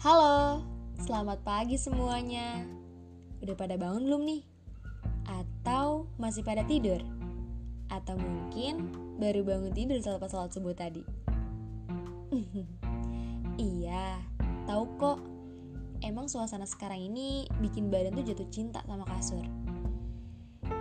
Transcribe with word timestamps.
Halo, 0.00 0.64
selamat 0.96 1.44
pagi 1.44 1.76
semuanya. 1.76 2.64
Udah 3.44 3.52
pada 3.52 3.76
bangun 3.76 4.08
belum 4.08 4.22
nih? 4.24 4.42
Atau 5.28 6.08
masih 6.16 6.40
pada 6.40 6.64
tidur? 6.64 7.04
Atau 7.92 8.16
mungkin 8.16 8.96
baru 9.20 9.44
bangun 9.44 9.76
tidur 9.76 10.00
selepas 10.00 10.32
sholat 10.32 10.56
subuh 10.56 10.72
tadi? 10.72 11.04
iya, 13.60 14.24
tahu 14.64 14.88
kok. 14.96 15.20
Emang 16.00 16.32
suasana 16.32 16.64
sekarang 16.64 17.12
ini 17.12 17.44
bikin 17.60 17.92
badan 17.92 18.16
tuh 18.16 18.24
jatuh 18.24 18.48
cinta 18.48 18.80
sama 18.88 19.04
kasur. 19.04 19.44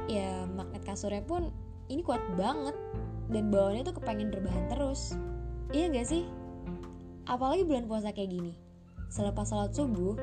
Ya, 0.07 0.47
magnet 0.47 0.87
kasurnya 0.87 1.27
pun 1.27 1.51
ini 1.91 2.07
kuat 2.07 2.23
banget 2.39 2.79
dan 3.27 3.51
bawaannya 3.51 3.83
tuh 3.83 3.99
kepengen 3.99 4.31
rebahan 4.31 4.71
terus. 4.71 5.19
Iya 5.75 5.91
gak 5.91 6.07
sih? 6.07 6.23
Apalagi 7.27 7.67
bulan 7.67 7.83
puasa 7.83 8.15
kayak 8.15 8.31
gini. 8.31 8.68
Selepas 9.09 9.49
sholat 9.49 9.73
subuh, 9.73 10.13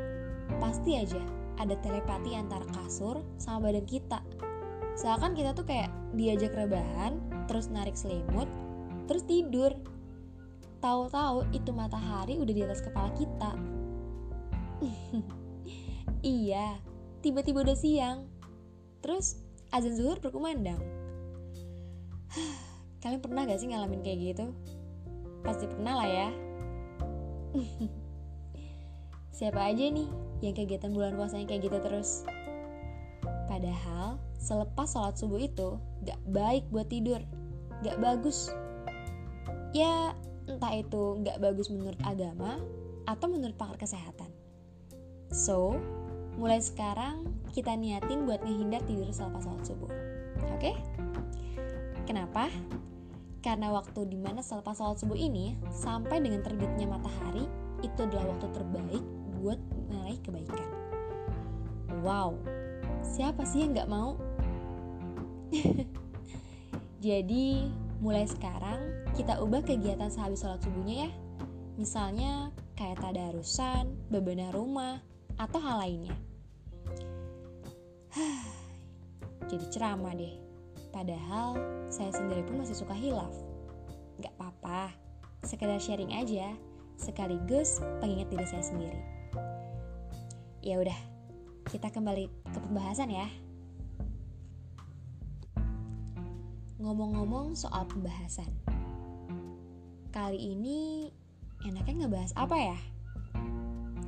pasti 0.63 0.95
aja 0.95 1.19
ada 1.59 1.75
telepati 1.83 2.39
antara 2.39 2.63
kasur 2.71 3.19
sama 3.35 3.69
badan 3.69 3.83
kita. 3.83 4.23
Seakan 4.97 5.35
kita 5.35 5.53
tuh 5.53 5.67
kayak 5.67 5.91
diajak 6.15 6.55
rebahan, 6.55 7.19
terus 7.51 7.69
narik 7.69 7.99
selimut, 7.99 8.49
terus 9.11 9.27
tidur. 9.27 9.75
Tahu-tahu 10.79 11.51
itu 11.51 11.75
matahari 11.75 12.39
udah 12.39 12.55
di 12.55 12.63
atas 12.63 12.81
kepala 12.81 13.11
kita. 13.19 13.53
iya, 16.23 16.79
tiba-tiba 17.27 17.67
udah 17.67 17.77
siang. 17.77 18.31
Terus 19.03 19.43
azan 19.75 19.99
zuhur 19.99 20.23
berkumandang. 20.23 20.79
Kalian 23.03 23.19
pernah 23.19 23.51
gak 23.51 23.59
sih 23.59 23.67
ngalamin 23.67 24.05
kayak 24.05 24.19
gitu? 24.31 24.47
Pasti 25.43 25.67
pernah 25.67 25.99
lah 25.99 26.09
ya. 26.09 26.29
Siapa 29.37 29.69
aja 29.69 29.93
nih 29.93 30.09
yang 30.41 30.57
kegiatan 30.57 30.97
bulan 30.97 31.13
puasanya 31.13 31.45
kayak 31.45 31.69
gitu 31.69 31.77
terus? 31.85 32.25
Padahal 33.45 34.17
selepas 34.41 34.89
sholat 34.89 35.13
subuh 35.21 35.37
itu 35.37 35.77
gak 36.09 36.17
baik 36.33 36.65
buat 36.73 36.89
tidur, 36.89 37.21
gak 37.85 38.01
bagus. 38.01 38.49
Ya 39.77 40.17
entah 40.49 40.73
itu 40.73 41.21
gak 41.21 41.37
bagus 41.45 41.69
menurut 41.69 42.01
agama 42.09 42.57
atau 43.05 43.29
menurut 43.29 43.53
pakar 43.61 43.77
kesehatan. 43.77 44.33
So, 45.29 45.77
mulai 46.41 46.65
sekarang 46.65 47.29
kita 47.53 47.77
niatin 47.77 48.25
buat 48.25 48.41
ngehindar 48.41 48.89
tidur 48.89 49.13
selepas 49.13 49.45
sholat 49.45 49.69
subuh. 49.69 49.93
Oke? 50.57 50.73
Okay? 50.73 50.75
Kenapa? 52.09 52.49
Karena 53.45 53.69
waktu 53.69 54.01
di 54.09 54.17
mana 54.17 54.41
selepas 54.41 54.81
sholat 54.81 54.97
subuh 54.97 55.19
ini 55.21 55.61
sampai 55.69 56.25
dengan 56.25 56.41
terbitnya 56.41 56.89
matahari 56.89 57.45
itu 57.85 58.01
adalah 58.01 58.33
waktu 58.33 58.49
terbaik 58.57 59.05
buat 59.47 59.63
meraih 59.87 60.19
kebaikan. 60.27 60.67
Wow, 62.03 62.35
siapa 63.07 63.47
sih 63.47 63.63
yang 63.63 63.79
gak 63.79 63.87
mau? 63.87 64.19
Jadi, 67.07 67.71
mulai 68.03 68.27
sekarang 68.27 69.07
kita 69.15 69.39
ubah 69.39 69.63
kegiatan 69.63 70.11
sehabis 70.11 70.43
sholat 70.43 70.59
subuhnya 70.67 71.07
ya. 71.07 71.11
Misalnya 71.79 72.51
kayak 72.75 72.99
tadarusan, 72.99 73.95
bebenah 74.11 74.51
rumah, 74.51 74.99
atau 75.39 75.63
hal 75.63 75.79
lainnya. 75.79 76.17
Jadi 79.51 79.65
ceramah 79.71 80.11
deh. 80.19 80.35
Padahal 80.91 81.55
saya 81.87 82.11
sendiri 82.11 82.43
pun 82.43 82.67
masih 82.67 82.75
suka 82.75 82.99
hilaf. 82.99 83.31
Gak 84.19 84.35
apa-apa, 84.43 84.91
sekedar 85.47 85.79
sharing 85.79 86.11
aja, 86.19 86.51
sekaligus 86.99 87.79
pengingat 88.03 88.27
diri 88.33 88.47
saya 88.51 88.67
sendiri. 88.67 89.16
Ya 90.67 90.83
udah, 90.83 90.99
kita 91.71 91.95
kembali 91.95 92.27
ke 92.27 92.59
pembahasan 92.59 93.07
ya. 93.15 93.31
Ngomong-ngomong 96.83 97.55
soal 97.55 97.87
pembahasan. 97.87 98.51
Kali 100.11 100.59
ini 100.59 101.07
enaknya 101.63 102.11
ngebahas 102.11 102.35
apa 102.35 102.59
ya? 102.59 102.79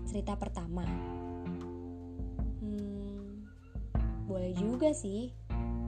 Cerita 0.03 0.35
pertama. 0.35 0.83
Hmm, 2.59 3.47
boleh 4.27 4.51
juga 4.59 4.91
sih. 4.91 5.31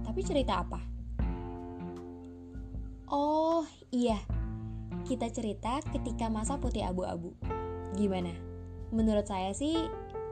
Tapi 0.06 0.22
cerita 0.22 0.62
apa? 0.62 0.78
Oh 3.10 3.66
iya, 3.90 4.22
kita 5.02 5.34
cerita 5.34 5.82
ketika 5.90 6.30
masa 6.30 6.62
putih 6.62 6.86
abu-abu. 6.86 7.34
Gimana? 7.98 8.30
Menurut 8.94 9.26
saya 9.26 9.50
sih, 9.50 9.74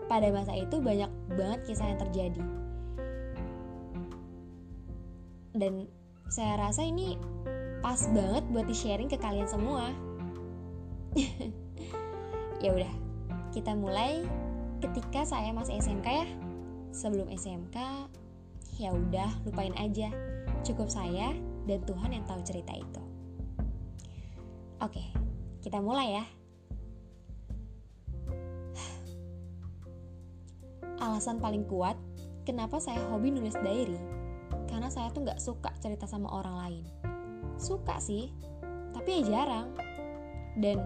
pada 0.08 0.32
masa 0.32 0.56
itu 0.56 0.80
banyak 0.80 1.08
banget 1.36 1.60
kisah 1.68 1.86
yang 1.92 2.00
terjadi. 2.00 2.42
Dan 5.52 5.86
saya 6.32 6.56
rasa 6.56 6.84
ini 6.88 7.20
pas 7.84 8.00
banget 8.10 8.44
buat 8.50 8.66
di-sharing 8.66 9.06
ke 9.06 9.20
kalian 9.20 9.46
semua. 9.46 9.92
ya 12.64 12.72
udah, 12.72 12.92
kita 13.52 13.76
mulai 13.76 14.24
ketika 14.80 15.28
saya 15.28 15.52
masih 15.52 15.78
SMK 15.78 16.08
ya. 16.08 16.28
Sebelum 16.88 17.28
SMK, 17.28 17.76
ya 18.80 18.90
udah 18.96 19.28
lupain 19.44 19.76
aja. 19.76 20.08
Cukup 20.64 20.88
saya 20.88 21.36
dan 21.68 21.84
Tuhan 21.84 22.16
yang 22.16 22.24
tahu 22.24 22.40
cerita 22.42 22.72
itu. 22.72 23.02
Oke, 24.80 25.04
kita 25.60 25.82
mulai 25.82 26.22
ya. 26.22 26.37
Alasan 31.08 31.40
paling 31.40 31.64
kuat 31.64 31.96
kenapa 32.44 32.76
saya 32.76 33.00
hobi 33.08 33.32
nulis 33.32 33.56
diary 33.64 33.96
karena 34.68 34.92
saya 34.92 35.08
tuh 35.08 35.24
nggak 35.24 35.40
suka 35.40 35.72
cerita 35.80 36.04
sama 36.04 36.28
orang 36.28 36.56
lain. 36.60 36.84
Suka 37.56 37.96
sih, 37.96 38.28
tapi 38.92 39.24
ya 39.24 39.40
jarang. 39.40 39.72
Dan 40.60 40.84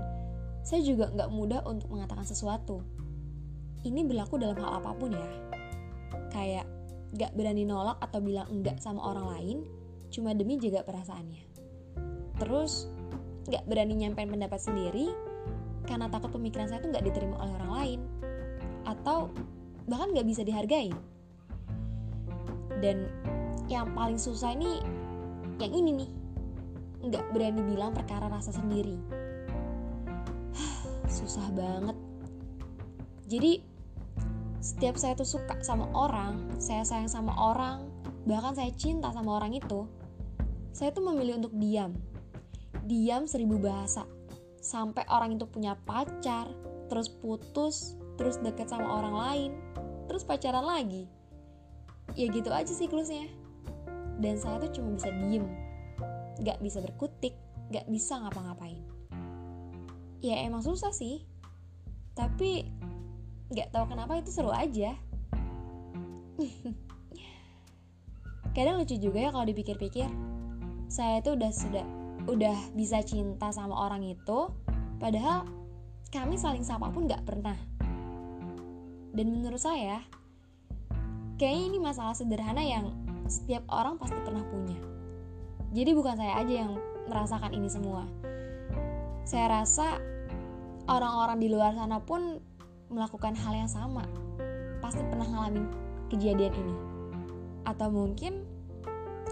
saya 0.63 0.87
juga 0.87 1.11
nggak 1.11 1.31
mudah 1.35 1.61
untuk 1.67 1.91
mengatakan 1.91 2.23
sesuatu. 2.23 2.87
Ini 3.83 4.07
berlaku 4.07 4.39
dalam 4.39 4.63
hal 4.63 4.79
apa 4.79 4.95
pun 4.95 5.11
ya. 5.11 5.29
Kayak 6.31 6.71
nggak 7.13 7.35
berani 7.35 7.67
nolak 7.67 7.99
atau 7.99 8.23
bilang 8.23 8.47
enggak 8.49 8.79
sama 8.79 9.03
orang 9.03 9.27
lain 9.37 9.59
cuma 10.15 10.31
demi 10.39 10.57
jaga 10.63 10.87
perasaannya. 10.87 11.45
Terus 12.39 12.87
nggak 13.51 13.67
berani 13.67 13.99
nyampein 13.99 14.31
pendapat 14.31 14.63
sendiri 14.63 15.11
karena 15.83 16.07
takut 16.07 16.31
pemikiran 16.31 16.71
saya 16.71 16.79
tuh 16.79 16.95
nggak 16.95 17.05
diterima 17.11 17.37
oleh 17.43 17.53
orang 17.59 17.73
lain 17.75 18.01
atau 18.87 19.29
bahkan 19.93 20.17
nggak 20.17 20.25
bisa 20.25 20.41
dihargai. 20.41 20.89
Dan 22.81 23.13
yang 23.69 23.93
paling 23.93 24.17
susah 24.17 24.57
ini 24.57 24.81
yang 25.61 25.73
ini 25.77 25.91
nih 26.03 26.11
nggak 27.13 27.25
berani 27.37 27.61
bilang 27.69 27.93
perkara 27.93 28.33
rasa 28.33 28.57
sendiri. 28.57 28.97
susah 31.21 31.45
banget. 31.53 31.97
Jadi 33.29 33.61
setiap 34.63 34.97
saya 34.97 35.13
tuh 35.13 35.29
suka 35.29 35.61
sama 35.61 35.91
orang, 35.93 36.57
saya 36.57 36.87
sayang 36.89 37.13
sama 37.13 37.37
orang, 37.37 37.85
bahkan 38.25 38.57
saya 38.57 38.73
cinta 38.73 39.13
sama 39.13 39.43
orang 39.43 39.59
itu, 39.59 39.85
saya 40.73 40.95
tuh 40.95 41.05
memilih 41.05 41.43
untuk 41.43 41.53
diam. 41.59 41.93
Diam 42.87 43.27
seribu 43.27 43.59
bahasa. 43.59 44.07
Sampai 44.63 45.03
orang 45.11 45.35
itu 45.35 45.51
punya 45.51 45.75
pacar, 45.83 46.47
terus 46.87 47.11
putus, 47.11 47.99
terus 48.15 48.39
deket 48.39 48.71
sama 48.71 49.03
orang 49.03 49.15
lain, 49.19 49.51
terus 50.13 50.29
pacaran 50.29 50.69
lagi. 50.69 51.09
Ya 52.13 52.29
gitu 52.29 52.53
aja 52.53 52.69
siklusnya. 52.69 53.33
Dan 54.21 54.37
saya 54.37 54.61
tuh 54.61 54.77
cuma 54.77 54.93
bisa 54.93 55.09
diem. 55.09 55.49
Gak 56.45 56.61
bisa 56.61 56.85
berkutik, 56.85 57.33
gak 57.73 57.89
bisa 57.89 58.21
ngapa-ngapain. 58.21 58.77
Ya 60.21 60.45
emang 60.45 60.61
susah 60.61 60.93
sih. 60.93 61.25
Tapi 62.13 62.69
gak 63.57 63.73
tahu 63.73 63.89
kenapa 63.89 64.21
itu 64.21 64.29
seru 64.29 64.53
aja. 64.53 64.93
Kadang 68.53 68.85
lucu 68.85 69.01
juga 69.01 69.17
ya 69.17 69.33
kalau 69.33 69.49
dipikir-pikir 69.49 70.13
saya 70.93 71.25
itu 71.25 71.33
udah 71.33 71.49
sudah 71.57 71.87
udah 72.29 72.77
bisa 72.77 73.01
cinta 73.01 73.49
sama 73.49 73.89
orang 73.89 74.05
itu 74.05 74.53
padahal 75.01 75.49
kami 76.13 76.37
saling 76.37 76.61
sapa 76.61 76.93
pun 76.93 77.09
nggak 77.09 77.25
pernah 77.25 77.57
dan 79.13 79.27
menurut 79.29 79.61
saya 79.61 80.01
kayaknya 81.37 81.65
ini 81.73 81.79
masalah 81.79 82.17
sederhana 82.17 82.65
yang 82.65 82.93
setiap 83.29 83.65
orang 83.69 83.97
pasti 83.97 84.19
pernah 84.25 84.45
punya 84.49 84.77
jadi 85.73 85.97
bukan 85.97 86.17
saya 86.17 86.43
aja 86.43 86.55
yang 86.67 86.73
merasakan 87.09 87.53
ini 87.53 87.69
semua 87.69 88.05
saya 89.29 89.63
rasa 89.63 90.01
orang-orang 90.91 91.39
di 91.39 91.49
luar 91.49 91.73
sana 91.77 92.03
pun 92.03 92.41
melakukan 92.93 93.33
hal 93.39 93.55
yang 93.55 93.71
sama 93.71 94.05
pasti 94.83 95.01
pernah 95.07 95.25
ngalamin 95.25 95.65
kejadian 96.11 96.53
ini 96.53 96.75
atau 97.63 97.89
mungkin 97.89 98.43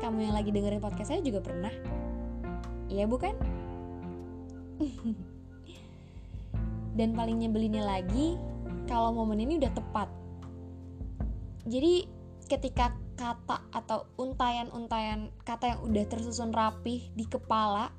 kamu 0.01 0.33
yang 0.33 0.35
lagi 0.35 0.49
dengerin 0.49 0.81
podcast 0.81 1.13
saya 1.13 1.21
juga 1.21 1.45
pernah. 1.45 1.71
Iya 2.89 3.05
bukan? 3.05 3.37
Dan 6.99 7.13
paling 7.15 7.37
nyebelinnya 7.39 7.85
lagi, 7.85 8.41
kalau 8.87 9.13
momen 9.13 9.43
ini 9.43 9.59
udah 9.61 9.73
tepat. 9.73 10.09
Jadi 11.69 12.09
ketika 12.49 12.97
kata 13.15 13.63
atau 13.71 14.09
untayan-untayan 14.17 15.29
kata 15.45 15.77
yang 15.77 15.81
udah 15.85 16.05
tersusun 16.09 16.51
rapih 16.57 17.13
di 17.13 17.29
kepala, 17.29 17.93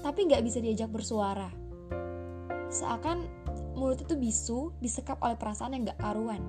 tapi 0.00 0.30
nggak 0.30 0.44
bisa 0.46 0.62
diajak 0.62 0.88
bersuara. 0.92 1.50
Seakan 2.70 3.26
mulut 3.74 4.00
itu 4.02 4.14
bisu, 4.14 4.70
disekap 4.78 5.18
oleh 5.20 5.34
perasaan 5.34 5.74
yang 5.74 5.90
gak 5.90 6.00
karuan. 6.00 6.42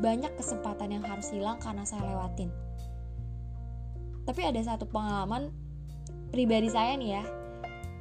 Banyak 0.00 0.36
kesempatan 0.36 0.92
yang 0.92 1.04
harus 1.04 1.32
hilang 1.32 1.56
karena 1.60 1.84
saya 1.88 2.04
lewatin. 2.04 2.52
Tapi 4.24 4.40
ada 4.44 4.60
satu 4.64 4.88
pengalaman 4.88 5.52
pribadi 6.32 6.72
saya 6.72 6.96
nih 6.96 7.20
ya, 7.20 7.24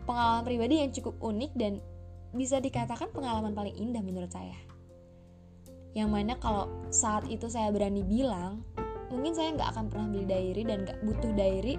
pengalaman 0.07 0.43
pribadi 0.47 0.79
yang 0.79 0.91
cukup 0.91 1.15
unik 1.19 1.51
dan 1.55 1.83
bisa 2.33 2.57
dikatakan 2.57 3.13
pengalaman 3.13 3.53
paling 3.53 3.77
indah 3.77 4.01
menurut 4.01 4.33
saya. 4.33 4.57
Yang 5.93 6.09
mana 6.09 6.33
kalau 6.41 6.65
saat 6.89 7.29
itu 7.29 7.45
saya 7.45 7.69
berani 7.69 8.01
bilang, 8.01 8.65
mungkin 9.13 9.37
saya 9.37 9.53
nggak 9.53 9.69
akan 9.77 9.85
pernah 9.93 10.09
beli 10.09 10.25
diary 10.25 10.65
dan 10.65 10.81
nggak 10.81 10.97
butuh 11.05 11.29
diary 11.37 11.77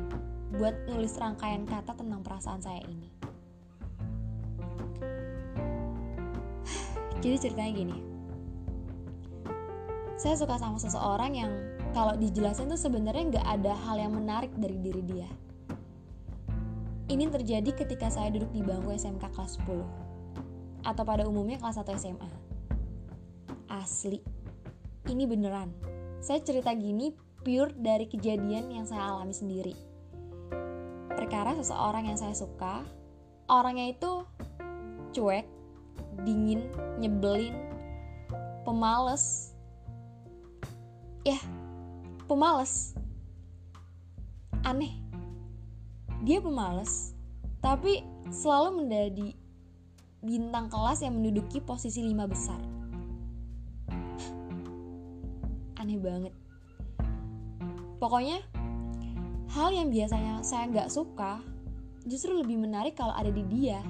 buat 0.55 0.79
nulis 0.87 1.19
rangkaian 1.19 1.67
kata 1.67 1.99
tentang 1.99 2.23
perasaan 2.23 2.63
saya 2.63 2.79
ini. 2.87 3.11
Jadi 7.23 7.37
ceritanya 7.43 7.73
gini. 7.75 7.99
Saya 10.15 10.39
suka 10.39 10.55
sama 10.55 10.79
seseorang 10.79 11.35
yang 11.35 11.51
kalau 11.91 12.15
dijelasin 12.15 12.71
tuh 12.71 12.79
sebenarnya 12.79 13.35
nggak 13.35 13.47
ada 13.59 13.75
hal 13.75 13.99
yang 13.99 14.15
menarik 14.15 14.55
dari 14.55 14.79
diri 14.79 15.03
dia. 15.03 15.27
Ini 17.11 17.27
terjadi 17.27 17.75
ketika 17.75 18.07
saya 18.07 18.31
duduk 18.31 18.55
di 18.55 18.63
bangku 18.63 18.95
SMK 18.95 19.35
kelas 19.35 19.59
10 19.67 20.04
atau 20.85 21.03
pada 21.03 21.25
umumnya 21.25 21.57
kelas 21.57 21.81
1 21.81 21.97
SMA. 21.97 22.31
Asli. 23.73 24.21
Ini 25.09 25.25
beneran. 25.25 25.73
Saya 26.21 26.41
cerita 26.41 26.73
gini 26.73 27.13
pure 27.45 27.77
dari 27.77 28.09
kejadian 28.09 28.73
yang 28.73 28.89
saya 28.89 29.13
alami 29.13 29.37
sendiri. 29.37 29.75
Perkara 31.13 31.57
seseorang 31.57 32.09
yang 32.09 32.17
saya 32.17 32.33
suka, 32.33 32.85
orangnya 33.49 33.93
itu 33.93 34.25
cuek, 35.13 35.45
dingin, 36.25 36.65
nyebelin, 37.01 37.57
pemales. 38.65 39.53
Ya, 41.25 41.41
pemales. 42.29 42.97
Aneh. 44.65 44.97
Dia 46.25 46.41
pemales, 46.41 47.13
tapi 47.61 48.01
selalu 48.33 48.81
menjadi 48.81 49.37
bintang 50.25 50.73
kelas 50.73 51.05
yang 51.05 51.21
menduduki 51.21 51.61
posisi 51.61 52.01
lima 52.01 52.25
besar. 52.25 52.59
Aneh 55.77 56.01
banget. 56.01 56.33
Pokoknya, 58.01 58.41
hal 59.55 59.71
yang 59.71 59.93
biasanya 59.93 60.43
saya 60.43 60.67
nggak 60.67 60.91
suka 60.91 61.39
justru 62.05 62.37
lebih 62.37 62.59
menarik 62.61 62.99
kalau 62.99 63.15
ada 63.17 63.31
di 63.31 63.41
dia 63.49 63.81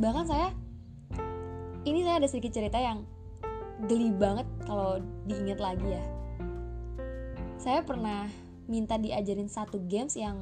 bahkan 0.00 0.24
saya 0.24 0.48
ini 1.84 2.00
saya 2.06 2.22
ada 2.22 2.28
sedikit 2.30 2.56
cerita 2.56 2.78
yang 2.80 3.04
geli 3.84 4.14
banget 4.14 4.48
kalau 4.64 5.02
diingat 5.28 5.58
lagi 5.60 5.98
ya 5.98 6.04
saya 7.60 7.84
pernah 7.84 8.30
minta 8.64 8.96
diajarin 8.96 9.50
satu 9.50 9.82
games 9.90 10.16
yang 10.16 10.40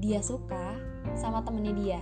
dia 0.00 0.24
suka 0.24 0.78
sama 1.18 1.44
temennya 1.44 1.74
dia 1.76 2.00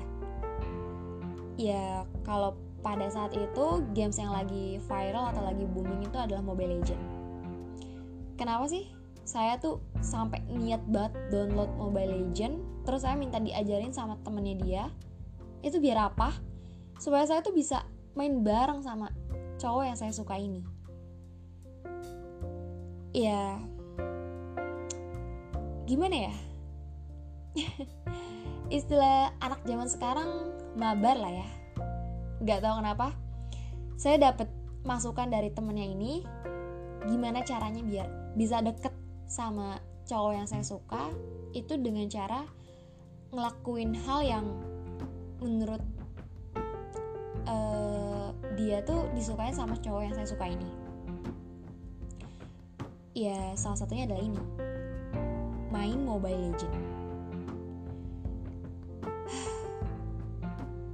ya 1.57 2.07
kalau 2.25 2.57
pada 2.83 3.07
saat 3.09 3.35
itu 3.35 3.67
games 3.95 4.19
yang 4.19 4.35
lagi 4.35 4.83
viral 4.91 5.31
atau 5.31 5.43
lagi 5.47 5.65
booming 5.71 6.03
itu 6.03 6.19
adalah 6.19 6.43
Mobile 6.43 6.83
Legend 6.83 7.23
kenapa 8.43 8.67
sih? 8.67 8.91
Saya 9.23 9.55
tuh 9.63 9.79
sampai 10.03 10.43
niat 10.51 10.83
banget 10.91 11.15
download 11.31 11.71
Mobile 11.79 12.11
Legend 12.11 12.59
terus 12.83 13.07
saya 13.07 13.15
minta 13.15 13.39
diajarin 13.39 13.95
sama 13.95 14.19
temennya 14.27 14.57
dia. 14.59 14.85
Itu 15.63 15.79
biar 15.79 16.11
apa? 16.11 16.35
Supaya 16.99 17.23
saya 17.31 17.39
tuh 17.39 17.55
bisa 17.55 17.87
main 18.19 18.43
bareng 18.43 18.83
sama 18.83 19.15
cowok 19.63 19.85
yang 19.87 19.95
saya 19.95 20.11
suka 20.11 20.35
ini. 20.35 20.67
Ya 23.15 23.63
gimana 25.83 26.31
ya 26.31 26.35
istilah 28.73 29.37
anak 29.45 29.61
zaman 29.69 29.85
sekarang 29.85 30.29
mabar 30.81 31.21
lah 31.21 31.29
ya. 31.29 31.49
Nggak 32.41 32.65
tahu 32.65 32.75
kenapa. 32.81 33.13
Saya 34.01 34.33
dapat 34.33 34.49
masukan 34.83 35.29
dari 35.29 35.53
temennya 35.53 35.87
ini 35.93 36.25
gimana 37.07 37.45
caranya 37.45 37.85
biar 37.85 38.09
bisa 38.35 38.65
deket 38.65 38.91
sama 39.29 39.79
cowok 40.09 40.33
yang 40.35 40.49
saya 40.49 40.65
suka 40.65 41.13
itu 41.53 41.77
dengan 41.79 42.09
cara 42.11 42.43
ngelakuin 43.31 43.95
hal 43.95 44.21
yang 44.25 44.47
menurut 45.39 45.83
uh, 47.47 48.35
dia 48.59 48.81
tuh 48.83 49.07
disukai 49.13 49.53
sama 49.53 49.77
cowok 49.79 50.03
yang 50.09 50.15
saya 50.17 50.27
suka 50.27 50.49
ini. 50.49 50.69
Ya 53.13 53.53
salah 53.61 53.77
satunya 53.77 54.09
adalah 54.09 54.25
ini. 54.25 54.43
Main 55.69 56.05
Mobile 56.05 56.53
Legend 56.53 56.92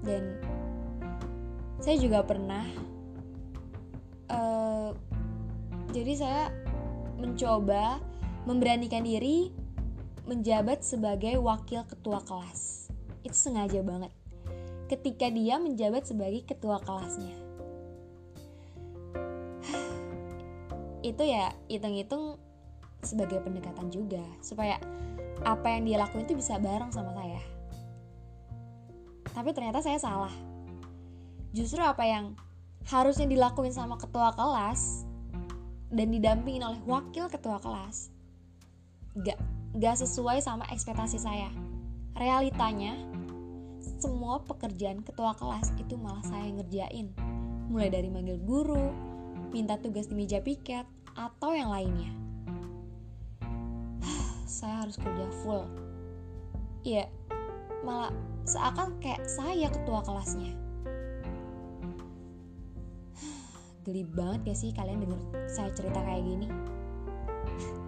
dan 0.08 0.40
saya 1.84 2.00
juga 2.00 2.24
pernah 2.24 2.64
uh, 4.32 4.96
jadi 5.92 6.12
saya 6.16 6.44
mencoba 7.20 8.00
memberanikan 8.48 9.04
diri 9.04 9.52
menjabat 10.24 10.80
sebagai 10.80 11.36
wakil 11.36 11.84
ketua 11.84 12.24
kelas 12.24 12.88
itu 13.20 13.36
sengaja 13.36 13.84
banget 13.84 14.12
ketika 14.88 15.28
dia 15.28 15.60
menjabat 15.60 16.08
sebagai 16.08 16.42
ketua 16.48 16.80
kelasnya. 16.80 17.36
Itu 21.04 21.22
ya 21.22 21.52
hitung-hitung 21.68 22.40
sebagai 23.04 23.38
pendekatan 23.44 23.92
juga 23.92 24.24
supaya 24.42 24.80
apa 25.46 25.70
yang 25.70 25.86
dia 25.86 25.96
lakuin 26.02 26.26
itu 26.26 26.34
bisa 26.34 26.58
bareng 26.58 26.90
sama 26.90 27.14
saya. 27.14 27.57
Tapi 29.38 29.54
ternyata 29.54 29.78
saya 29.78 30.02
salah. 30.02 30.34
Justru 31.54 31.78
apa 31.78 32.02
yang 32.02 32.34
harusnya 32.90 33.30
dilakuin 33.30 33.70
sama 33.70 33.94
ketua 33.94 34.34
kelas 34.34 35.06
dan 35.94 36.10
didampingin 36.10 36.66
oleh 36.66 36.82
wakil 36.82 37.30
ketua 37.30 37.62
kelas 37.62 38.18
gak, 39.22 39.38
gak 39.78 39.96
sesuai 39.98 40.42
sama 40.42 40.66
ekspektasi 40.70 41.18
saya. 41.18 41.50
Realitanya, 42.18 42.98
semua 44.02 44.42
pekerjaan 44.42 45.02
ketua 45.06 45.34
kelas 45.38 45.74
itu 45.78 45.94
malah 45.94 46.22
saya 46.26 46.50
ngerjain. 46.54 47.14
Mulai 47.70 47.88
dari 47.94 48.08
manggil 48.10 48.38
guru, 48.42 48.90
minta 49.54 49.78
tugas 49.78 50.10
di 50.10 50.14
meja 50.18 50.42
piket, 50.42 50.86
atau 51.14 51.54
yang 51.54 51.70
lainnya. 51.70 52.10
saya 54.46 54.86
harus 54.86 54.98
kerja 54.98 55.26
full. 55.42 55.62
Iya, 56.86 57.10
malah 57.82 58.10
seakan 58.48 58.96
kayak 59.02 59.22
saya 59.28 59.68
ketua 59.70 60.00
kelasnya. 60.02 60.52
Geli 63.86 64.02
banget 64.08 64.52
gak 64.52 64.58
sih 64.58 64.70
kalian 64.74 65.04
denger 65.04 65.20
saya 65.50 65.70
cerita 65.74 66.00
kayak 66.02 66.22
gini? 66.24 66.48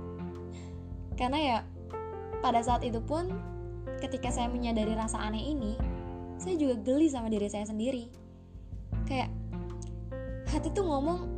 Karena 1.18 1.38
ya 1.38 1.58
pada 2.40 2.60
saat 2.64 2.82
itu 2.86 3.00
pun 3.04 3.28
ketika 4.00 4.32
saya 4.32 4.48
menyadari 4.48 4.96
rasa 4.96 5.20
aneh 5.20 5.52
ini, 5.52 5.76
saya 6.40 6.56
juga 6.56 6.80
geli 6.80 7.12
sama 7.12 7.28
diri 7.28 7.52
saya 7.52 7.68
sendiri 7.68 8.08
kayak 9.04 9.28
hati 10.48 10.72
tuh 10.72 10.86
ngomong 10.86 11.28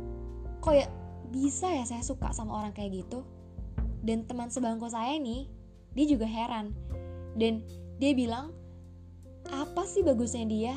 kok 0.63 0.77
ya 0.77 0.87
bisa 1.33 1.67
ya 1.73 1.83
saya 1.83 2.05
suka 2.05 2.29
sama 2.31 2.61
orang 2.61 2.71
kayak 2.71 3.03
gitu 3.03 3.25
dan 4.05 4.23
teman 4.29 4.47
sebangku 4.47 4.87
saya 4.87 5.17
ini 5.17 5.51
dia 5.97 6.05
juga 6.05 6.29
heran 6.29 6.71
dan 7.35 7.65
dia 8.03 8.11
bilang 8.11 8.51
apa 9.47 9.87
sih 9.87 10.03
bagusnya 10.03 10.43
dia? 10.43 10.75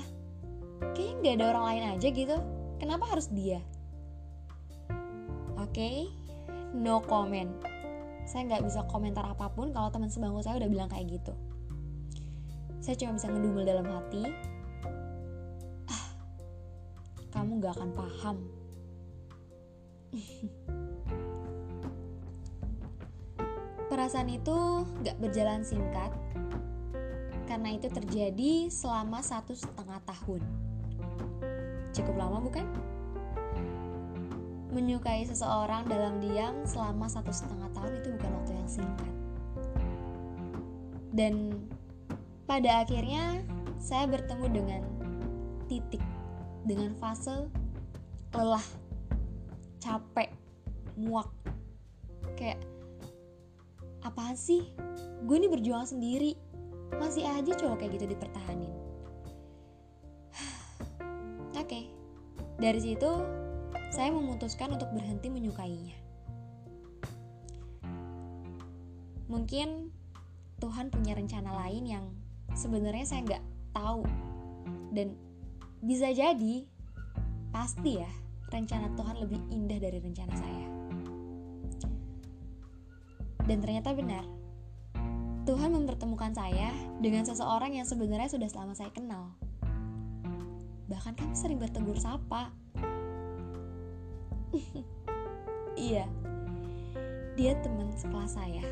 Kayaknya 0.94 1.18
nggak 1.18 1.34
ada 1.42 1.46
orang 1.50 1.64
lain 1.74 1.98
aja 1.98 2.08
gitu. 2.14 2.38
Kenapa 2.78 3.10
harus 3.10 3.26
dia? 3.34 3.58
Oke 5.58 5.74
okay, 5.74 6.06
no 6.70 7.02
comment. 7.02 7.50
Saya 8.30 8.46
nggak 8.46 8.70
bisa 8.70 8.86
komentar 8.86 9.26
apa 9.26 9.50
pun 9.50 9.74
kalau 9.74 9.90
teman 9.90 10.06
sebangku 10.06 10.38
saya 10.38 10.62
udah 10.62 10.70
bilang 10.70 10.86
kayak 10.86 11.18
gitu. 11.18 11.34
Saya 12.78 12.94
cuma 12.94 13.18
bisa 13.18 13.26
ngedumel 13.26 13.66
dalam 13.66 13.90
hati. 13.90 14.22
Ah 15.90 16.06
kamu 17.34 17.58
gak 17.58 17.74
akan 17.74 17.90
paham. 17.90 18.38
Perasaan 23.90 24.30
itu 24.30 24.86
gak 25.02 25.18
berjalan 25.18 25.66
singkat 25.66 26.14
karena 27.56 27.72
itu 27.72 27.88
terjadi 27.88 28.68
selama 28.68 29.24
satu 29.24 29.56
setengah 29.56 29.96
tahun 30.04 30.44
cukup 31.96 32.20
lama 32.20 32.44
bukan? 32.44 32.68
Menyukai 34.76 35.24
seseorang 35.24 35.88
dalam 35.88 36.20
diam 36.20 36.52
selama 36.68 37.08
satu 37.08 37.32
setengah 37.32 37.72
tahun 37.72 37.96
itu 37.96 38.12
bukan 38.12 38.30
waktu 38.36 38.52
yang 38.60 38.68
singkat. 38.68 39.12
Dan 41.16 41.34
pada 42.44 42.84
akhirnya 42.84 43.40
saya 43.80 44.04
bertemu 44.04 44.46
dengan 44.52 44.82
titik, 45.64 46.04
dengan 46.68 46.92
fase 47.00 47.48
lelah, 48.36 48.68
capek, 49.80 50.28
muak. 51.00 51.32
Kayak, 52.36 52.60
apaan 54.04 54.36
sih? 54.36 54.68
Gue 55.24 55.40
ini 55.40 55.48
berjuang 55.48 55.88
sendiri, 55.88 56.36
masih 56.94 57.26
aja 57.26 57.52
cowok 57.58 57.82
kayak 57.82 57.98
gitu 57.98 58.06
dipertahanin. 58.14 58.70
Oke, 61.52 61.66
okay. 61.66 61.84
dari 62.62 62.78
situ 62.78 63.10
saya 63.90 64.10
memutuskan 64.14 64.74
untuk 64.74 64.90
berhenti 64.94 65.26
menyukainya. 65.26 65.96
Mungkin 69.26 69.90
Tuhan 70.62 70.88
punya 70.88 71.18
rencana 71.18 71.50
lain 71.66 71.84
yang 71.84 72.04
sebenarnya 72.54 73.04
saya 73.04 73.20
nggak 73.26 73.44
tahu 73.74 74.06
dan 74.94 75.12
bisa 75.84 76.08
jadi 76.14 76.64
pasti 77.52 78.00
ya 78.00 78.10
rencana 78.48 78.88
Tuhan 78.94 79.16
lebih 79.20 79.40
indah 79.52 79.78
dari 79.82 79.98
rencana 80.00 80.34
saya. 80.34 80.68
Dan 83.46 83.62
ternyata 83.62 83.94
benar, 83.94 84.26
Tuhan 85.46 85.70
mempertemukan 85.70 86.34
saya 86.34 86.74
dengan 86.98 87.22
seseorang 87.22 87.78
yang 87.78 87.86
sebenarnya 87.86 88.26
sudah 88.26 88.50
selama 88.50 88.74
saya 88.74 88.90
kenal. 88.90 89.30
Bahkan 90.90 91.14
kami 91.14 91.34
sering 91.38 91.62
bertegur 91.62 91.94
sapa. 91.94 92.50
iya, 95.78 96.10
dia 97.38 97.54
teman 97.62 97.94
sekelas 97.94 98.34
saya. 98.34 98.66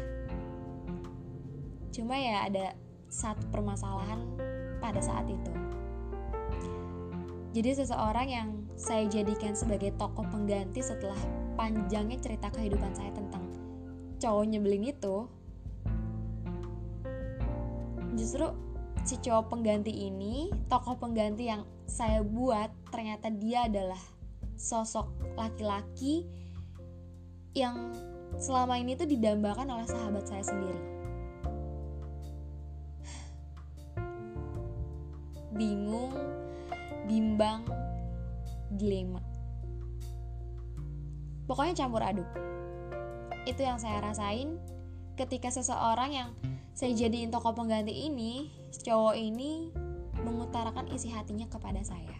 Cuma 1.95 2.19
ya 2.19 2.51
ada 2.51 2.75
satu 3.07 3.47
permasalahan 3.55 4.19
pada 4.83 4.99
saat 4.99 5.31
itu. 5.31 5.53
Jadi 7.55 7.71
seseorang 7.71 8.27
yang 8.27 8.49
saya 8.75 9.07
jadikan 9.07 9.55
sebagai 9.55 9.95
tokoh 9.95 10.27
pengganti 10.27 10.83
setelah 10.83 11.15
panjangnya 11.55 12.19
cerita 12.19 12.51
kehidupan 12.51 12.91
saya 12.99 13.15
tentang 13.15 13.47
cowok 14.19 14.43
nyebelin 14.51 14.91
itu 14.91 15.31
justru 18.15 18.47
si 19.05 19.21
cowok 19.21 19.53
pengganti 19.53 19.93
ini 20.09 20.49
tokoh 20.71 20.97
pengganti 20.97 21.51
yang 21.51 21.67
saya 21.85 22.25
buat 22.25 22.73
ternyata 22.89 23.29
dia 23.29 23.69
adalah 23.69 24.01
sosok 24.57 25.37
laki-laki 25.37 26.25
yang 27.55 27.93
selama 28.39 28.79
ini 28.81 28.99
tuh 28.99 29.07
didambakan 29.07 29.71
oleh 29.71 29.87
sahabat 29.87 30.25
saya 30.27 30.43
sendiri. 30.43 30.83
Bingung 35.55 36.11
bimbang 37.07 37.63
dilema. 38.75 39.23
Pokoknya 41.47 41.77
campur 41.77 42.03
aduk. 42.03 42.27
Itu 43.47 43.63
yang 43.63 43.79
saya 43.79 44.03
rasain 44.03 44.59
ketika 45.15 45.53
seseorang 45.53 46.11
yang 46.11 46.31
saya 46.75 46.91
jadiin 46.91 47.31
tokoh 47.31 47.55
pengganti 47.55 47.95
ini, 47.95 48.51
cowok 48.83 49.15
ini 49.15 49.71
mengutarakan 50.27 50.91
isi 50.91 51.07
hatinya 51.07 51.47
kepada 51.47 51.79
saya. 51.87 52.19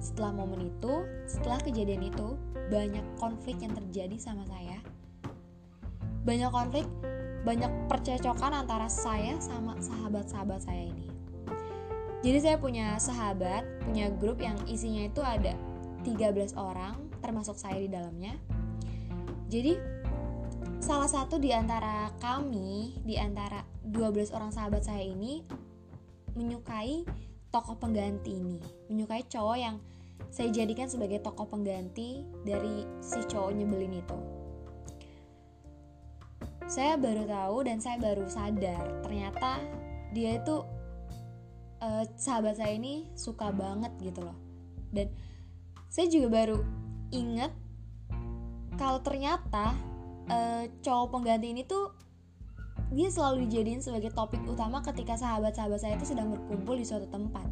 Setelah 0.00 0.32
momen 0.32 0.72
itu, 0.72 1.04
setelah 1.28 1.60
kejadian 1.60 2.08
itu, 2.08 2.40
banyak 2.72 3.04
konflik 3.20 3.60
yang 3.60 3.76
terjadi 3.76 4.16
sama 4.16 4.48
saya. 4.48 4.80
Banyak 6.24 6.48
konflik, 6.48 6.88
banyak 7.44 7.68
percecokan 7.92 8.64
antara 8.64 8.88
saya 8.88 9.36
sama 9.44 9.76
sahabat-sahabat 9.76 10.64
saya 10.64 10.88
ini. 10.88 11.12
Jadi 12.24 12.38
saya 12.40 12.56
punya 12.56 12.96
sahabat, 12.96 13.62
punya 13.84 14.08
grup 14.08 14.40
yang 14.40 14.56
isinya 14.64 15.04
itu 15.04 15.20
ada 15.20 15.52
13 16.00 16.56
orang, 16.56 16.96
termasuk 17.20 17.60
saya 17.60 17.76
di 17.76 17.92
dalamnya. 17.92 18.40
Jadi 19.52 19.97
salah 20.88 21.04
satu 21.04 21.36
di 21.36 21.52
antara 21.52 22.08
kami, 22.16 22.96
di 23.04 23.20
antara 23.20 23.60
12 23.84 24.32
orang 24.32 24.48
sahabat 24.48 24.88
saya 24.88 25.04
ini 25.04 25.44
menyukai 26.32 27.04
tokoh 27.52 27.76
pengganti 27.76 28.40
ini, 28.40 28.56
menyukai 28.88 29.20
cowok 29.28 29.56
yang 29.60 29.76
saya 30.32 30.48
jadikan 30.48 30.88
sebagai 30.88 31.20
tokoh 31.20 31.44
pengganti 31.44 32.24
dari 32.40 32.88
si 33.04 33.20
cowok 33.20 33.52
nyebelin 33.52 34.00
itu. 34.00 34.18
Saya 36.64 36.96
baru 36.96 37.28
tahu 37.28 37.68
dan 37.68 37.84
saya 37.84 38.00
baru 38.00 38.24
sadar 38.24 39.04
ternyata 39.04 39.60
dia 40.16 40.40
itu 40.40 40.64
uh, 41.84 42.04
sahabat 42.16 42.64
saya 42.64 42.72
ini 42.80 43.04
suka 43.12 43.52
banget 43.52 43.92
gitu 44.00 44.24
loh. 44.24 44.40
Dan 44.88 45.12
saya 45.92 46.08
juga 46.08 46.32
baru 46.32 46.64
inget 47.12 47.52
kalau 48.80 49.04
ternyata 49.04 49.76
uh, 50.28 50.64
cowok 50.84 51.18
pengganti 51.18 51.52
ini 51.52 51.62
tuh 51.64 51.92
dia 52.88 53.12
selalu 53.12 53.44
dijadiin 53.48 53.84
sebagai 53.84 54.08
topik 54.16 54.40
utama 54.48 54.80
ketika 54.80 55.12
sahabat-sahabat 55.20 55.76
saya 55.76 55.94
itu 56.00 56.08
sedang 56.08 56.32
berkumpul 56.32 56.80
di 56.80 56.88
suatu 56.88 57.04
tempat. 57.12 57.44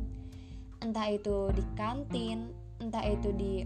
Entah 0.81 1.09
itu 1.13 1.53
di 1.53 1.65
kantin 1.77 2.53
entah 2.81 3.05
itu 3.05 3.33
di 3.33 3.65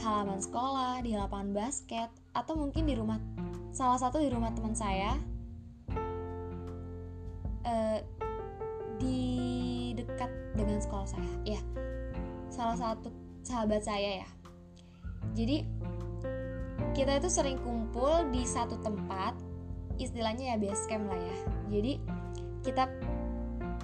halaman 0.00 0.40
sekolah 0.40 1.04
di 1.04 1.12
lapangan 1.16 1.52
basket 1.52 2.08
atau 2.32 2.56
mungkin 2.56 2.88
di 2.88 2.96
rumah 2.96 3.20
salah 3.72 4.00
satu 4.00 4.20
di 4.20 4.32
rumah 4.32 4.52
teman 4.56 4.72
saya. 4.72 5.16
Uh, 7.60 8.00
di 9.00 9.20
dekat 9.96 10.28
dengan 10.56 10.80
sekolah 10.80 11.08
saya 11.08 11.32
ya. 11.44 11.60
Salah 12.48 12.76
satu 12.76 13.12
sahabat 13.44 13.84
saya 13.84 14.24
ya. 14.24 14.28
Jadi 15.36 15.68
kita 16.90 17.22
itu 17.22 17.30
sering 17.30 17.58
kumpul 17.62 18.26
di 18.34 18.42
satu 18.42 18.74
tempat 18.82 19.38
istilahnya 20.00 20.54
ya 20.54 20.56
base 20.58 20.84
camp 20.90 21.06
lah 21.06 21.20
ya. 21.20 21.36
Jadi 21.70 21.92
kita 22.66 22.88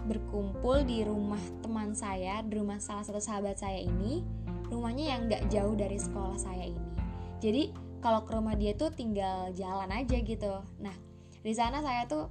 berkumpul 0.07 0.87
di 0.87 1.03
rumah 1.03 1.41
teman 1.63 1.93
saya 1.93 2.41
di 2.47 2.57
rumah 2.59 2.79
salah 2.83 3.07
satu 3.07 3.23
sahabat 3.23 3.59
saya 3.59 3.79
ini. 3.83 4.27
Rumahnya 4.67 5.05
yang 5.15 5.21
nggak 5.31 5.47
jauh 5.47 5.79
dari 5.79 5.95
sekolah 5.95 6.35
saya 6.35 6.67
ini. 6.67 6.91
Jadi 7.39 7.63
kalau 8.03 8.27
ke 8.27 8.35
rumah 8.35 8.59
dia 8.59 8.75
tuh 8.75 8.91
tinggal 8.91 9.55
jalan 9.55 9.91
aja 9.95 10.17
gitu. 10.19 10.53
Nah 10.83 10.97
di 11.47 11.53
sana 11.55 11.79
saya 11.85 12.11
tuh 12.11 12.27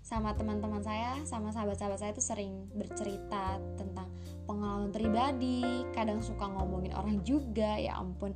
sama 0.00 0.32
teman-teman 0.36 0.80
saya 0.80 1.16
sama 1.28 1.52
sahabat-sahabat 1.52 1.98
saya 2.00 2.12
tuh 2.12 2.24
sering 2.24 2.68
bercerita 2.72 3.60
tentang 3.76 4.08
pengalaman 4.48 4.90
pribadi 4.90 5.84
kadang 5.92 6.24
suka 6.24 6.48
ngomongin 6.48 6.92
orang 6.96 7.20
juga 7.22 7.76
ya 7.76 8.00
ampun 8.00 8.32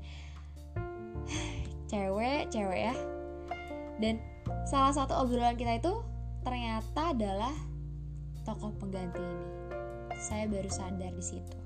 cewek 1.91 2.49
cewek 2.51 2.81
ya. 2.93 2.95
Dan 4.01 4.19
salah 4.69 4.93
satu 4.93 5.15
obrolan 5.15 5.57
kita 5.57 5.79
itu 5.79 5.93
ternyata 6.45 7.15
adalah 7.15 7.55
tokoh 8.45 8.73
pengganti 8.77 9.21
ini. 9.21 9.49
Saya 10.21 10.45
baru 10.49 10.71
sadar 10.71 11.13
di 11.13 11.25
situ. 11.25 11.59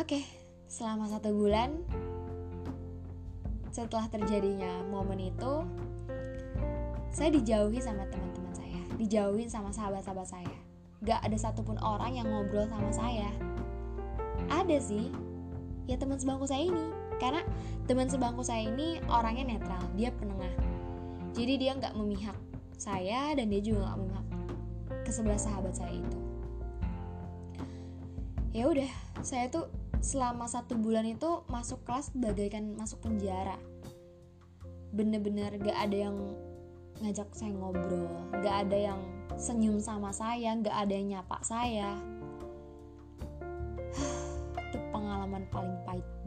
Oke 0.00 0.24
selama 0.70 1.10
satu 1.10 1.34
bulan 1.34 1.74
setelah 3.74 4.06
terjadinya 4.06 4.86
momen 4.86 5.18
itu 5.34 5.66
saya 7.10 7.34
dijauhi 7.34 7.82
sama 7.82 8.06
teman-teman 8.06 8.54
saya 8.54 8.80
dijauhin 8.94 9.50
sama 9.50 9.74
sahabat-sahabat 9.74 10.28
saya. 10.28 10.56
Gak 11.00 11.20
ada 11.24 11.36
satupun 11.36 11.80
orang 11.80 12.12
yang 12.12 12.28
ngobrol 12.28 12.68
sama 12.68 12.92
saya. 12.92 13.30
Ada 14.52 14.78
sih 14.78 15.08
ya 15.90 15.98
teman 15.98 16.16
sebangku 16.22 16.46
saya 16.46 16.70
ini. 16.70 16.86
Karena 17.18 17.42
teman 17.90 18.06
sebangku 18.06 18.46
saya 18.46 18.70
ini 18.70 19.02
orangnya 19.10 19.58
netral 19.58 19.82
dia 19.98 20.14
penengah. 20.14 20.54
Jadi 21.34 21.58
dia 21.58 21.74
nggak 21.74 21.98
memihak 21.98 22.38
saya 22.78 23.34
dan 23.34 23.50
dia 23.50 23.60
juga 23.60 23.90
nggak 23.90 23.98
memihak 23.98 24.26
ke 25.02 25.10
sebelah 25.10 25.40
sahabat 25.42 25.74
saya 25.74 25.98
itu. 25.98 26.18
Ya 28.54 28.70
udah 28.70 28.90
saya 29.26 29.50
tuh 29.50 29.66
selama 29.98 30.46
satu 30.46 30.78
bulan 30.78 31.04
itu 31.10 31.42
masuk 31.50 31.82
kelas 31.82 32.14
bagaikan 32.14 32.78
masuk 32.78 33.02
penjara. 33.02 33.58
Bener-bener 34.90 35.54
gak 35.62 35.86
ada 35.86 36.10
yang 36.10 36.16
ngajak 37.00 37.32
saya 37.32 37.52
ngobrol 37.56 38.12
gak 38.44 38.68
ada 38.68 38.92
yang 38.92 39.00
senyum 39.40 39.80
sama 39.80 40.12
saya 40.12 40.52
gak 40.60 40.76
ada 40.76 40.92
yang 40.92 41.16
nyapa 41.16 41.40
saya 41.40 41.96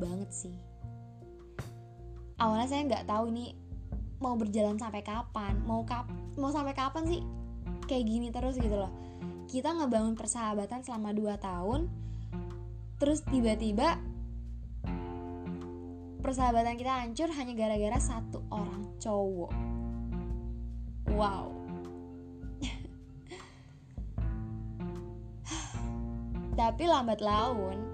banget 0.04 0.30
sih. 0.36 0.56
Awalnya 2.36 2.68
saya 2.68 2.84
nggak 2.84 3.08
tahu 3.08 3.32
ini 3.32 3.64
mau 4.24 4.40
berjalan 4.40 4.80
sampai 4.80 5.04
kapan 5.04 5.60
mau 5.68 5.84
kap 5.84 6.08
mau 6.40 6.48
sampai 6.48 6.72
kapan 6.72 7.04
sih 7.04 7.20
kayak 7.88 8.04
gini 8.08 8.32
terus 8.32 8.56
gitu 8.60 8.76
loh. 8.76 8.92
Kita 9.48 9.74
ngebangun 9.76 10.16
persahabatan 10.16 10.84
selama 10.84 11.14
2 11.16 11.38
tahun 11.40 11.88
terus 13.00 13.24
tiba-tiba 13.28 14.00
persahabatan 16.24 16.80
kita 16.80 17.04
hancur 17.04 17.28
hanya 17.36 17.52
gara-gara 17.52 18.00
satu 18.00 18.40
orang 18.48 18.96
cowok. 19.00 19.52
Wow. 21.12 21.52
Tapi 26.60 26.84
lambat 26.88 27.20
laun 27.20 27.93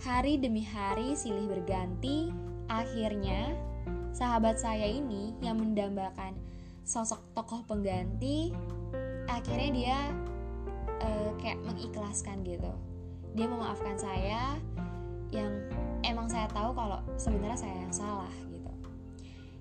hari 0.00 0.40
demi 0.40 0.64
hari 0.64 1.12
silih 1.12 1.44
berganti 1.44 2.32
akhirnya 2.72 3.52
sahabat 4.16 4.56
saya 4.56 4.88
ini 4.88 5.36
yang 5.44 5.60
mendambakan 5.60 6.32
sosok 6.88 7.20
tokoh 7.36 7.60
pengganti 7.68 8.56
akhirnya 9.28 9.70
dia 9.76 9.98
uh, 11.04 11.30
kayak 11.36 11.60
mengikhlaskan 11.68 12.40
gitu. 12.48 12.72
Dia 13.36 13.46
memaafkan 13.46 13.94
saya 14.00 14.56
yang 15.30 15.52
emang 16.02 16.26
saya 16.32 16.48
tahu 16.48 16.72
kalau 16.72 17.04
sebenarnya 17.20 17.60
saya 17.60 17.76
yang 17.84 17.94
salah 17.94 18.34
gitu. 18.48 18.72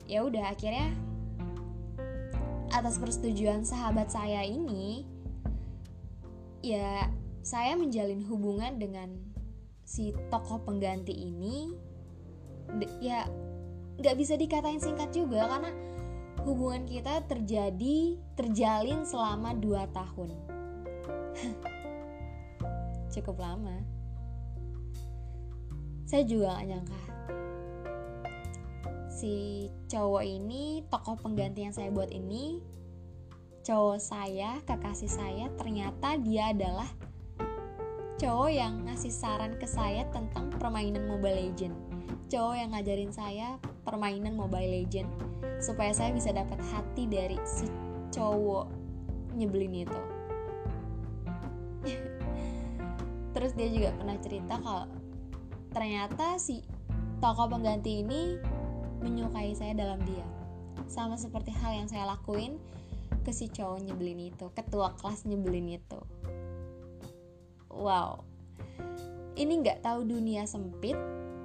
Ya 0.07 0.23
udah 0.23 0.55
akhirnya 0.55 0.87
atas 2.71 2.95
persetujuan 2.95 3.67
sahabat 3.67 4.07
saya 4.07 4.47
ini 4.47 5.03
ya 6.63 7.11
saya 7.43 7.75
menjalin 7.75 8.23
hubungan 8.23 8.79
dengan 8.79 9.28
si 9.89 10.13
tokoh 10.29 10.61
pengganti 10.61 11.17
ini 11.17 11.73
ya 13.01 13.25
nggak 13.97 14.15
bisa 14.21 14.37
dikatain 14.37 14.77
singkat 14.77 15.09
juga 15.09 15.49
karena 15.49 15.73
hubungan 16.45 16.85
kita 16.85 17.25
terjadi 17.25 18.21
terjalin 18.37 19.01
selama 19.03 19.57
2 19.57 19.89
tahun. 19.89 20.29
Cukup 23.17 23.41
lama. 23.41 23.81
Saya 26.05 26.23
juga 26.23 26.57
gak 26.57 26.67
nyangka. 26.69 27.01
Si 29.09 29.67
cowok 29.89 30.23
ini 30.23 30.85
tokoh 30.87 31.17
pengganti 31.19 31.65
yang 31.65 31.75
saya 31.75 31.91
buat 31.91 32.13
ini 32.13 32.61
cowok 33.67 33.99
saya 33.99 34.63
kekasih 34.63 35.11
saya 35.11 35.45
ternyata 35.59 36.15
dia 36.23 36.55
adalah 36.55 36.87
cowok 38.19 38.51
yang 38.51 38.83
ngasih 38.83 39.15
saran 39.15 39.55
ke 39.55 39.63
saya 39.63 40.03
tentang 40.11 40.51
permainan 40.59 41.07
Mobile 41.07 41.39
Legend. 41.39 41.71
Cowok 42.27 42.55
yang 42.59 42.75
ngajarin 42.75 43.15
saya 43.15 43.55
permainan 43.87 44.35
Mobile 44.35 44.83
Legend 44.83 45.07
supaya 45.63 45.95
saya 45.95 46.11
bisa 46.11 46.35
dapat 46.35 46.59
hati 46.67 47.07
dari 47.07 47.39
si 47.47 47.71
cowok 48.11 48.67
nyebelin 49.39 49.87
itu. 49.87 50.01
Terus 53.39 53.55
dia 53.55 53.71
juga 53.71 53.95
pernah 53.95 54.19
cerita 54.19 54.59
kalau 54.59 54.85
ternyata 55.71 56.35
si 56.35 56.59
tokoh 57.23 57.47
pengganti 57.47 58.03
ini 58.03 58.35
menyukai 58.99 59.55
saya 59.55 59.71
dalam 59.71 60.03
diam 60.03 60.27
sama 60.91 61.15
seperti 61.15 61.55
hal 61.55 61.71
yang 61.71 61.87
saya 61.87 62.03
lakuin 62.03 62.59
ke 63.23 63.31
si 63.31 63.47
cowok 63.47 63.79
nyebelin 63.79 64.27
itu 64.27 64.51
ketua 64.51 64.91
kelas 64.99 65.23
nyebelin 65.23 65.79
itu 65.79 65.99
wow. 67.79 68.19
Ini 69.39 69.63
nggak 69.63 69.87
tahu 69.87 70.03
dunia 70.03 70.43
sempit 70.43 70.99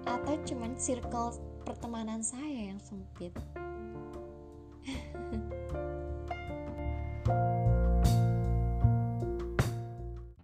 atau 0.05 0.35
cuman 0.43 0.75
circle 0.75 1.39
pertemanan 1.63 2.21
saya 2.21 2.75
yang 2.75 2.83
sempit 2.83 3.33